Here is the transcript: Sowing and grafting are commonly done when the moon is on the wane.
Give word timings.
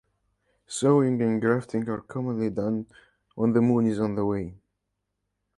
Sowing 0.65 1.21
and 1.21 1.39
grafting 1.39 1.87
are 1.87 2.01
commonly 2.01 2.49
done 2.49 2.87
when 3.35 3.53
the 3.53 3.61
moon 3.61 3.85
is 3.85 3.99
on 3.99 4.15
the 4.15 4.25
wane. 4.25 4.59